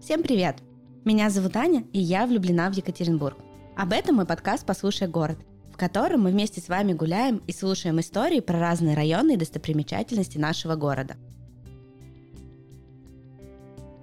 Всем 0.00 0.22
привет! 0.22 0.56
Меня 1.04 1.28
зовут 1.28 1.54
Аня, 1.56 1.84
и 1.92 2.00
я 2.00 2.26
влюблена 2.26 2.70
в 2.70 2.72
Екатеринбург. 2.72 3.36
Об 3.76 3.92
этом 3.92 4.16
мой 4.16 4.24
подкаст 4.24 4.64
«Послушай 4.64 5.08
город», 5.08 5.36
в 5.70 5.76
котором 5.76 6.22
мы 6.22 6.30
вместе 6.30 6.62
с 6.62 6.70
вами 6.70 6.94
гуляем 6.94 7.42
и 7.46 7.52
слушаем 7.52 8.00
истории 8.00 8.40
про 8.40 8.58
разные 8.58 8.96
районы 8.96 9.34
и 9.34 9.36
достопримечательности 9.36 10.38
нашего 10.38 10.74
города. 10.74 11.18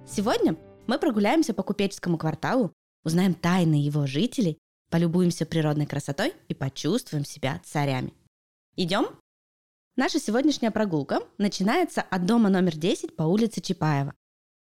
Сегодня 0.06 0.56
мы 0.86 1.00
прогуляемся 1.00 1.52
по 1.52 1.64
Купеческому 1.64 2.16
кварталу, 2.16 2.72
узнаем 3.02 3.34
тайны 3.34 3.74
его 3.74 4.06
жителей, 4.06 4.56
полюбуемся 4.90 5.46
природной 5.46 5.86
красотой 5.86 6.32
и 6.46 6.54
почувствуем 6.54 7.24
себя 7.24 7.60
царями. 7.64 8.14
Идем? 8.76 9.08
Наша 9.96 10.20
сегодняшняя 10.20 10.70
прогулка 10.70 11.18
начинается 11.38 12.02
от 12.02 12.24
дома 12.24 12.50
номер 12.50 12.76
10 12.76 13.16
по 13.16 13.24
улице 13.24 13.60
Чапаева. 13.60 14.14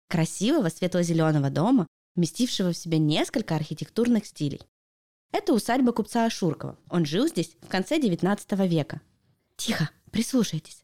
Красивого 0.07 0.69
светло-зеленого 0.69 1.49
дома, 1.49 1.87
вместившего 2.15 2.71
в 2.71 2.77
себя 2.77 2.97
несколько 2.97 3.55
архитектурных 3.55 4.25
стилей. 4.25 4.61
Это 5.31 5.53
усадьба 5.53 5.91
купца 5.91 6.25
Ашуркова. 6.25 6.77
Он 6.89 7.05
жил 7.05 7.27
здесь 7.27 7.57
в 7.61 7.67
конце 7.67 7.99
19 7.99 8.51
века. 8.69 9.01
Тихо, 9.57 9.89
прислушайтесь. 10.11 10.83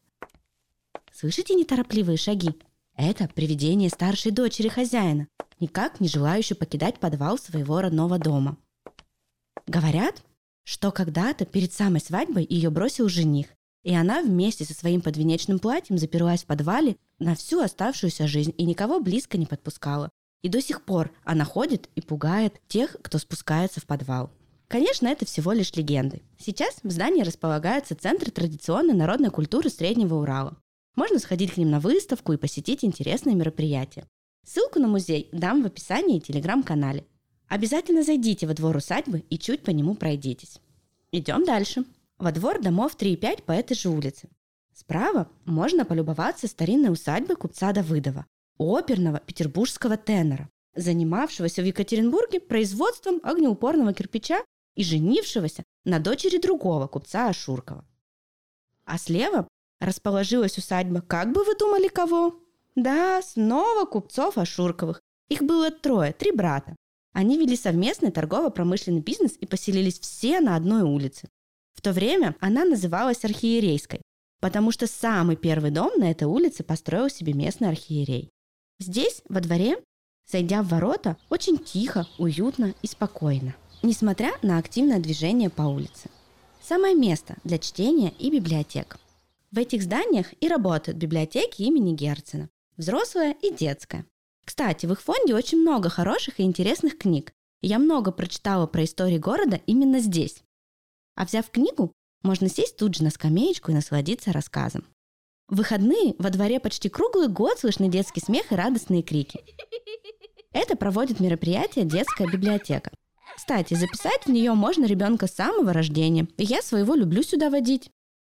Слышите 1.12 1.54
неторопливые 1.54 2.16
шаги? 2.18 2.50
Это 2.96 3.28
привидение 3.28 3.88
старшей 3.88 4.32
дочери 4.32 4.68
хозяина, 4.68 5.28
никак 5.60 6.00
не 6.00 6.08
желающей 6.08 6.54
покидать 6.54 6.98
подвал 7.00 7.38
своего 7.38 7.80
родного 7.80 8.18
дома. 8.18 8.58
Говорят, 9.66 10.22
что 10.64 10.90
когда-то 10.90 11.46
перед 11.46 11.72
самой 11.72 12.00
свадьбой 12.00 12.46
ее 12.48 12.70
бросил 12.70 13.08
жених, 13.08 13.46
и 13.82 13.94
она 13.94 14.22
вместе 14.22 14.64
со 14.64 14.74
своим 14.74 15.00
подвенечным 15.00 15.58
платьем 15.58 15.98
заперлась 15.98 16.42
в 16.42 16.46
подвале 16.46 16.96
на 17.18 17.34
всю 17.34 17.60
оставшуюся 17.60 18.26
жизнь 18.26 18.54
и 18.56 18.64
никого 18.64 19.00
близко 19.00 19.38
не 19.38 19.46
подпускала. 19.46 20.10
И 20.42 20.48
до 20.48 20.60
сих 20.60 20.84
пор 20.84 21.12
она 21.24 21.44
ходит 21.44 21.88
и 21.94 22.00
пугает 22.00 22.60
тех, 22.68 22.96
кто 23.02 23.18
спускается 23.18 23.80
в 23.80 23.86
подвал. 23.86 24.30
Конечно, 24.68 25.06
это 25.06 25.26
всего 25.26 25.52
лишь 25.52 25.74
легенды. 25.74 26.22
Сейчас 26.38 26.76
в 26.82 26.90
здании 26.90 27.22
располагаются 27.22 27.94
центры 27.94 28.30
традиционной 28.30 28.94
народной 28.94 29.30
культуры 29.30 29.68
Среднего 29.68 30.14
Урала. 30.14 30.56
Можно 30.96 31.18
сходить 31.18 31.52
к 31.52 31.56
ним 31.56 31.70
на 31.70 31.80
выставку 31.80 32.32
и 32.32 32.36
посетить 32.36 32.84
интересные 32.84 33.36
мероприятия. 33.36 34.06
Ссылку 34.44 34.78
на 34.78 34.88
музей 34.88 35.28
дам 35.32 35.62
в 35.62 35.66
описании 35.66 36.18
и 36.18 36.20
телеграм-канале. 36.20 37.04
Обязательно 37.48 38.02
зайдите 38.02 38.46
во 38.46 38.54
двор 38.54 38.76
усадьбы 38.76 39.24
и 39.28 39.38
чуть 39.38 39.62
по 39.62 39.70
нему 39.70 39.94
пройдитесь. 39.94 40.58
Идем 41.12 41.44
дальше 41.44 41.84
во 42.22 42.30
двор 42.30 42.62
домов 42.62 42.94
3 42.94 43.14
и 43.14 43.16
5 43.16 43.42
по 43.42 43.50
этой 43.50 43.74
же 43.74 43.88
улице. 43.88 44.28
Справа 44.72 45.28
можно 45.44 45.84
полюбоваться 45.84 46.46
старинной 46.46 46.92
усадьбой 46.92 47.34
купца 47.34 47.72
Давыдова, 47.72 48.26
оперного 48.58 49.18
петербургского 49.18 49.96
тенора, 49.96 50.48
занимавшегося 50.76 51.62
в 51.62 51.64
Екатеринбурге 51.64 52.38
производством 52.38 53.18
огнеупорного 53.24 53.92
кирпича 53.92 54.44
и 54.76 54.84
женившегося 54.84 55.64
на 55.84 55.98
дочери 55.98 56.38
другого 56.38 56.86
купца 56.86 57.28
Ашуркова. 57.28 57.84
А 58.84 58.98
слева 58.98 59.48
расположилась 59.80 60.56
усадьба, 60.58 61.00
как 61.00 61.32
бы 61.32 61.42
вы 61.42 61.56
думали, 61.56 61.88
кого? 61.88 62.40
Да, 62.76 63.20
снова 63.22 63.84
купцов 63.84 64.38
Ашурковых. 64.38 65.00
Их 65.28 65.42
было 65.42 65.72
трое, 65.72 66.12
три 66.12 66.30
брата. 66.30 66.76
Они 67.12 67.36
вели 67.36 67.56
совместный 67.56 68.12
торгово-промышленный 68.12 69.00
бизнес 69.00 69.36
и 69.40 69.44
поселились 69.44 69.98
все 69.98 70.40
на 70.40 70.54
одной 70.54 70.82
улице. 70.82 71.28
В 71.74 71.80
то 71.80 71.92
время 71.92 72.36
она 72.40 72.64
называлась 72.64 73.24
Архиерейской, 73.24 74.02
потому 74.40 74.72
что 74.72 74.86
самый 74.86 75.36
первый 75.36 75.70
дом 75.70 75.92
на 75.96 76.10
этой 76.10 76.24
улице 76.24 76.64
построил 76.64 77.08
себе 77.08 77.32
местный 77.32 77.68
архиерей. 77.68 78.30
Здесь, 78.80 79.22
во 79.28 79.40
дворе, 79.40 79.76
зайдя 80.30 80.62
в 80.62 80.68
ворота, 80.68 81.16
очень 81.30 81.58
тихо, 81.58 82.06
уютно 82.18 82.74
и 82.82 82.86
спокойно, 82.86 83.54
несмотря 83.82 84.32
на 84.42 84.58
активное 84.58 84.98
движение 84.98 85.50
по 85.50 85.62
улице. 85.62 86.10
Самое 86.60 86.94
место 86.94 87.36
для 87.44 87.58
чтения 87.58 88.12
и 88.18 88.30
библиотек. 88.30 88.98
В 89.50 89.58
этих 89.58 89.82
зданиях 89.82 90.32
и 90.40 90.48
работают 90.48 90.98
библиотеки 90.98 91.62
имени 91.62 91.94
Герцена, 91.94 92.48
взрослая 92.76 93.36
и 93.42 93.52
детская. 93.52 94.06
Кстати, 94.44 94.86
в 94.86 94.92
их 94.92 95.00
фонде 95.00 95.34
очень 95.34 95.58
много 95.58 95.88
хороших 95.88 96.40
и 96.40 96.42
интересных 96.42 96.98
книг. 96.98 97.32
Я 97.60 97.78
много 97.78 98.10
прочитала 98.10 98.66
про 98.66 98.84
истории 98.84 99.18
города 99.18 99.60
именно 99.66 100.00
здесь. 100.00 100.42
А 101.14 101.24
взяв 101.24 101.50
книгу, 101.50 101.92
можно 102.22 102.48
сесть 102.48 102.76
тут 102.76 102.94
же 102.94 103.04
на 103.04 103.10
скамеечку 103.10 103.70
и 103.70 103.74
насладиться 103.74 104.32
рассказом. 104.32 104.84
В 105.48 105.56
выходные 105.56 106.14
во 106.18 106.30
дворе 106.30 106.60
почти 106.60 106.88
круглый 106.88 107.28
год 107.28 107.58
слышны 107.58 107.88
детский 107.88 108.20
смех 108.20 108.52
и 108.52 108.54
радостные 108.54 109.02
крики. 109.02 109.40
Это 110.52 110.76
проводит 110.76 111.20
мероприятие 111.20 111.84
«Детская 111.84 112.26
библиотека». 112.26 112.90
Кстати, 113.36 113.74
записать 113.74 114.26
в 114.26 114.30
нее 114.30 114.52
можно 114.52 114.84
ребенка 114.84 115.26
с 115.26 115.34
самого 115.34 115.72
рождения, 115.72 116.28
и 116.36 116.44
я 116.44 116.62
своего 116.62 116.94
люблю 116.94 117.22
сюда 117.22 117.50
водить. 117.50 117.90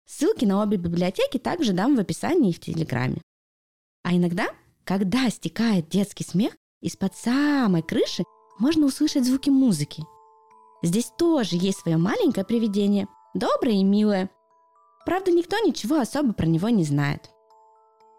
Ссылки 0.06 0.46
на 0.46 0.62
обе 0.62 0.78
библиотеки 0.78 1.38
также 1.38 1.74
дам 1.74 1.96
в 1.96 2.00
описании 2.00 2.50
и 2.50 2.54
в 2.54 2.60
Телеграме. 2.60 3.22
А 4.04 4.16
иногда, 4.16 4.48
когда 4.84 5.30
стекает 5.30 5.90
детский 5.90 6.24
смех, 6.24 6.54
из-под 6.82 7.16
самой 7.16 7.84
крыши 7.84 8.24
можно 8.60 8.86
услышать 8.86 9.26
звуки 9.26 9.50
музыки– 9.50 10.04
Здесь 10.84 11.12
тоже 11.18 11.56
есть 11.56 11.80
свое 11.80 11.98
маленькое 11.98 12.46
привидение, 12.46 13.08
доброе 13.34 13.76
и 13.76 13.84
милое. 13.84 14.30
Правда, 15.06 15.32
никто 15.32 15.58
ничего 15.60 16.00
особо 16.00 16.34
про 16.34 16.46
него 16.46 16.70
не 16.70 16.84
знает. 16.84 17.32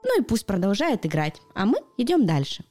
Ну 0.02 0.20
и 0.20 0.24
пусть 0.24 0.46
продолжает 0.46 1.06
играть, 1.06 1.41
а 1.54 1.66
мы 1.66 1.78
идем 1.97 2.26
дальше. 2.26 2.64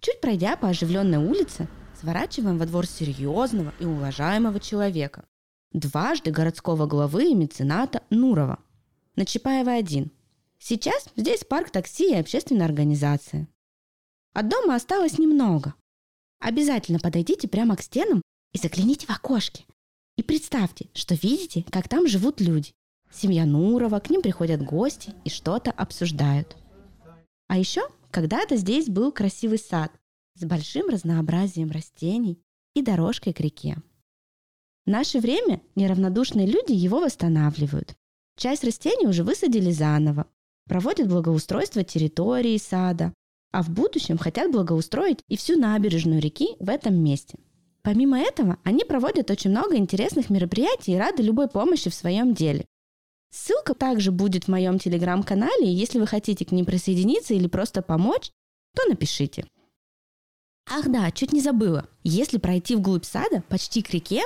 Чуть 0.00 0.20
пройдя 0.20 0.56
по 0.56 0.68
оживленной 0.68 1.18
улице, 1.18 1.68
сворачиваем 1.98 2.58
во 2.58 2.66
двор 2.66 2.86
серьезного 2.86 3.72
и 3.78 3.84
уважаемого 3.84 4.60
человека. 4.60 5.24
Дважды 5.72 6.30
городского 6.30 6.86
главы 6.86 7.30
и 7.30 7.34
мецената 7.34 8.02
Нурова. 8.10 8.58
На 9.16 9.24
Чапаева 9.24 9.72
1. 9.72 10.10
Сейчас 10.58 11.08
здесь 11.16 11.44
парк 11.44 11.70
такси 11.70 12.10
и 12.10 12.16
общественная 12.16 12.66
организация. 12.66 13.48
От 14.32 14.48
дома 14.48 14.74
осталось 14.74 15.18
немного. 15.18 15.74
Обязательно 16.38 16.98
подойдите 16.98 17.48
прямо 17.48 17.76
к 17.76 17.82
стенам 17.82 18.22
и 18.52 18.58
загляните 18.58 19.06
в 19.06 19.10
окошки. 19.10 19.66
И 20.16 20.22
представьте, 20.22 20.88
что 20.92 21.14
видите, 21.14 21.64
как 21.70 21.88
там 21.88 22.06
живут 22.06 22.40
люди. 22.40 22.72
Семья 23.12 23.44
Нурова, 23.44 23.98
к 24.00 24.10
ним 24.10 24.22
приходят 24.22 24.62
гости 24.62 25.14
и 25.24 25.30
что-то 25.30 25.70
обсуждают. 25.70 26.56
А 27.48 27.58
еще 27.58 27.82
когда-то 28.10 28.56
здесь 28.56 28.88
был 28.88 29.12
красивый 29.12 29.58
сад 29.58 29.92
с 30.34 30.44
большим 30.44 30.88
разнообразием 30.88 31.70
растений 31.70 32.40
и 32.74 32.82
дорожкой 32.82 33.32
к 33.32 33.40
реке. 33.40 33.76
В 34.86 34.90
наше 34.90 35.20
время 35.20 35.60
неравнодушные 35.74 36.46
люди 36.46 36.72
его 36.72 37.00
восстанавливают. 37.00 37.96
Часть 38.36 38.64
растений 38.64 39.06
уже 39.06 39.24
высадили 39.24 39.70
заново, 39.70 40.26
проводят 40.66 41.08
благоустройство 41.08 41.82
территории 41.82 42.56
сада, 42.58 43.12
а 43.52 43.62
в 43.62 43.70
будущем 43.70 44.18
хотят 44.18 44.52
благоустроить 44.52 45.20
и 45.28 45.36
всю 45.36 45.58
набережную 45.58 46.20
реки 46.20 46.56
в 46.60 46.68
этом 46.68 46.94
месте– 47.02 47.38
Помимо 47.82 48.18
этого, 48.18 48.58
они 48.62 48.84
проводят 48.84 49.30
очень 49.30 49.50
много 49.50 49.76
интересных 49.76 50.28
мероприятий 50.28 50.92
и 50.92 50.98
рады 50.98 51.22
любой 51.22 51.48
помощи 51.48 51.88
в 51.88 51.94
своем 51.94 52.34
деле. 52.34 52.66
Ссылка 53.32 53.74
также 53.74 54.10
будет 54.10 54.44
в 54.44 54.48
моем 54.48 54.78
телеграм-канале, 54.78 55.66
и 55.66 55.74
если 55.74 55.98
вы 55.98 56.06
хотите 56.06 56.44
к 56.44 56.52
ним 56.52 56.66
присоединиться 56.66 57.32
или 57.32 57.46
просто 57.46 57.80
помочь, 57.80 58.30
то 58.74 58.82
напишите. 58.88 59.46
Ах 60.68 60.88
да, 60.88 61.10
чуть 61.10 61.32
не 61.32 61.40
забыла. 61.40 61.88
Если 62.04 62.38
пройти 62.38 62.76
вглубь 62.76 63.04
сада, 63.04 63.42
почти 63.48 63.82
к 63.82 63.90
реке, 63.90 64.22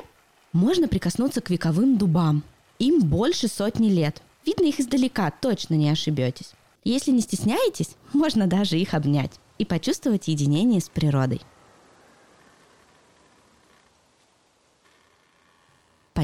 можно 0.53 0.89
прикоснуться 0.89 1.41
к 1.41 1.51
вековым 1.51 1.97
дубам. 1.97 2.43
Им 2.79 3.01
больше 3.03 3.49
сотни 3.49 3.89
лет. 3.89 4.23
Видно 4.45 4.65
их 4.67 4.81
издалека, 4.81 5.31
точно 5.31 5.75
не 5.75 5.89
ошибетесь. 5.91 6.53
Если 6.83 7.13
не 7.13 7.21
стесняетесь, 7.21 7.97
можно 8.13 8.47
даже 8.47 8.79
их 8.79 8.95
обнять 8.95 9.33
и 9.59 9.65
почувствовать 9.65 10.29
единение 10.29 10.81
с 10.81 10.89
природой. 10.89 11.41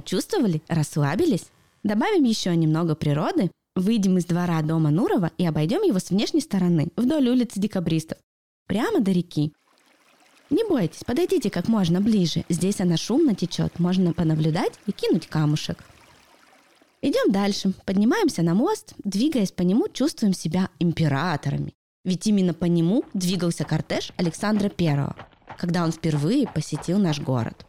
Почувствовали? 0.00 0.62
Расслабились? 0.66 1.48
Добавим 1.82 2.24
еще 2.24 2.56
немного 2.56 2.94
природы, 2.94 3.50
выйдем 3.76 4.16
из 4.16 4.24
двора 4.24 4.62
дома 4.62 4.88
Нурова 4.88 5.30
и 5.36 5.44
обойдем 5.44 5.82
его 5.82 5.98
с 5.98 6.08
внешней 6.08 6.40
стороны, 6.40 6.88
вдоль 6.96 7.28
улицы 7.28 7.60
декабристов, 7.60 8.16
прямо 8.66 9.00
до 9.00 9.12
реки. 9.12 9.52
Не 10.48 10.64
бойтесь, 10.64 11.04
подойдите 11.04 11.50
как 11.50 11.68
можно 11.68 12.00
ближе. 12.00 12.46
Здесь 12.48 12.80
она 12.80 12.96
шумно 12.96 13.34
течет, 13.34 13.78
можно 13.78 14.14
понаблюдать 14.14 14.72
и 14.86 14.92
кинуть 14.92 15.26
камушек. 15.26 15.84
Идем 17.02 17.30
дальше, 17.30 17.74
поднимаемся 17.84 18.42
на 18.42 18.54
мост, 18.54 18.94
двигаясь 19.04 19.52
по 19.52 19.60
нему, 19.60 19.86
чувствуем 19.92 20.32
себя 20.32 20.70
императорами. 20.78 21.74
Ведь 22.06 22.26
именно 22.26 22.54
по 22.54 22.64
нему 22.64 23.04
двигался 23.12 23.64
кортеж 23.64 24.12
Александра 24.16 24.72
I, 24.78 25.08
когда 25.58 25.84
он 25.84 25.92
впервые 25.92 26.48
посетил 26.48 26.98
наш 26.98 27.20
город. 27.20 27.66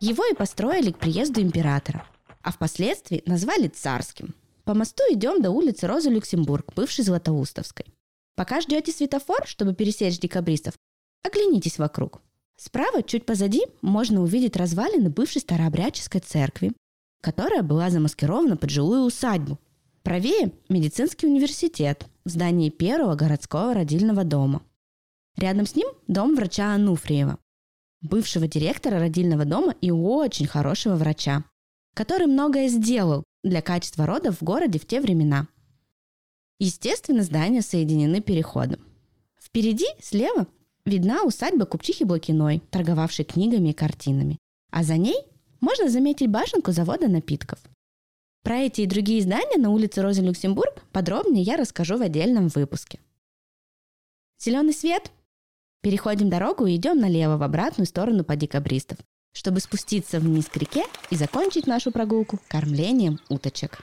Его 0.00 0.24
и 0.26 0.34
построили 0.34 0.90
к 0.90 0.98
приезду 0.98 1.40
императора, 1.40 2.06
а 2.42 2.52
впоследствии 2.52 3.22
назвали 3.26 3.68
царским. 3.68 4.34
По 4.64 4.74
мосту 4.74 5.02
идем 5.10 5.40
до 5.42 5.50
улицы 5.50 5.86
Роза 5.86 6.10
Люксембург, 6.10 6.74
бывшей 6.74 7.04
Златоустовской. 7.04 7.86
Пока 8.34 8.60
ждете 8.60 8.92
светофор, 8.92 9.46
чтобы 9.46 9.74
пересечь 9.74 10.18
декабристов, 10.18 10.74
Оглянитесь 11.22 11.78
вокруг. 11.78 12.22
Справа, 12.56 13.02
чуть 13.02 13.26
позади, 13.26 13.62
можно 13.82 14.22
увидеть 14.22 14.56
развалины 14.56 15.10
бывшей 15.10 15.40
старообрядческой 15.40 16.20
церкви, 16.20 16.72
которая 17.20 17.62
была 17.62 17.90
замаскирована 17.90 18.56
под 18.56 18.70
жилую 18.70 19.02
усадьбу. 19.02 19.58
Правее– 20.02 20.52
медицинский 20.68 21.26
университет 21.26 22.06
в 22.24 22.30
здании 22.30 22.70
первого 22.70 23.14
городского 23.14 23.74
родильного 23.74 24.24
дома. 24.24 24.62
Рядом 25.36 25.66
с 25.66 25.74
ним 25.76 25.88
дом 26.08 26.34
врача 26.34 26.74
Ануфриева, 26.74 27.38
бывшего 28.00 28.46
директора 28.46 28.98
родильного 28.98 29.44
дома 29.44 29.74
и 29.80 29.90
очень 29.90 30.46
хорошего 30.46 30.96
врача, 30.96 31.44
который 31.94 32.26
многое 32.26 32.68
сделал 32.68 33.24
для 33.42 33.62
качества 33.62 34.06
родов 34.06 34.40
в 34.40 34.44
городе 34.44 34.78
в 34.78 34.86
те 34.86 35.00
времена. 35.00 35.48
Естественно, 36.58 37.22
здания 37.22 37.62
соединены 37.62 38.20
переходом. 38.20 38.80
Впереди, 39.40 39.86
слева, 40.02 40.46
видна 40.84 41.22
усадьба 41.24 41.64
купчихи 41.64 42.04
Блокиной, 42.04 42.60
торговавшей 42.70 43.24
книгами 43.24 43.70
и 43.70 43.74
картинами. 43.74 44.38
А 44.70 44.84
за 44.84 44.96
ней 44.96 45.16
можно 45.60 45.88
заметить 45.88 46.28
башенку 46.28 46.72
завода 46.72 47.08
напитков. 47.08 47.58
Про 48.42 48.58
эти 48.58 48.82
и 48.82 48.86
другие 48.86 49.22
здания 49.22 49.58
на 49.58 49.70
улице 49.70 50.00
Розе 50.02 50.22
Люксембург 50.22 50.84
подробнее 50.92 51.42
я 51.42 51.56
расскажу 51.56 51.98
в 51.98 52.02
отдельном 52.02 52.48
выпуске. 52.48 53.00
Зеленый 54.38 54.72
свет. 54.72 55.10
Переходим 55.82 56.28
дорогу 56.28 56.66
и 56.66 56.76
идем 56.76 56.98
налево 56.98 57.36
в 57.36 57.42
обратную 57.42 57.86
сторону 57.86 58.24
по 58.24 58.36
декабристов, 58.36 58.98
чтобы 59.32 59.60
спуститься 59.60 60.20
вниз 60.20 60.46
к 60.46 60.56
реке 60.56 60.84
и 61.10 61.16
закончить 61.16 61.66
нашу 61.66 61.90
прогулку 61.90 62.38
кормлением 62.48 63.18
уточек. 63.28 63.80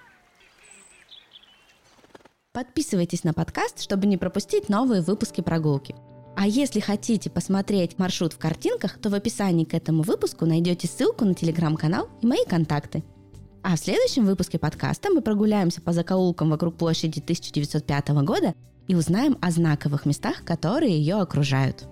Подписывайтесь 2.53 3.23
на 3.23 3.33
подкаст, 3.33 3.81
чтобы 3.81 4.07
не 4.07 4.17
пропустить 4.17 4.69
новые 4.69 5.01
выпуски 5.01 5.41
прогулки– 5.41 5.95
а 6.39 6.45
если 6.45 6.79
хотите 6.79 7.31
посмотреть 7.31 7.97
маршрут 7.97 8.33
в 8.33 8.37
картинках, 8.37 8.99
то 8.99 9.09
в 9.09 9.15
описании 9.15 9.65
к 9.65 9.73
этому 9.73 10.03
выпуску 10.03 10.45
найдете 10.45 10.87
ссылку 10.87 11.25
на 11.25 11.33
телеграм-канал 11.33 12.09
и 12.21 12.27
мои 12.27 12.45
контакты. 12.47 13.03
А 13.63 13.75
в 13.75 13.79
следующем 13.79 14.23
выпуске 14.23 14.59
подкаста 14.59 15.09
мы 15.09 15.21
прогуляемся 15.21 15.81
по 15.81 15.93
закоулкам 15.93 16.51
вокруг 16.51 16.77
площади 16.77 17.21
1905 17.21 18.09
года 18.23 18.53
и 18.87 18.95
узнаем 18.95 19.37
о 19.41 19.51
знаковых 19.51 20.05
местах, 20.05 20.43
которые 20.45 20.97
ее 20.97 21.15
окружают. 21.15 21.87